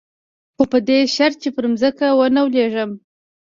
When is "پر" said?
1.55-1.65